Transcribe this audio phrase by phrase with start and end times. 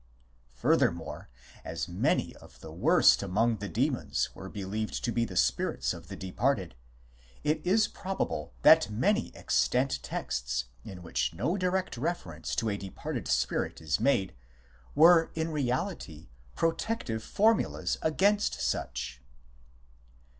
[0.55, 1.29] Furthermore,
[1.63, 6.07] as many of the worst among the demons were believed to be the spirits of
[6.07, 6.73] the departed,
[7.43, 13.27] it is probable that many extant texts in which no direct reference to a departed
[13.27, 14.33] spirit is made,
[14.95, 19.21] were in reality protective formulas against such.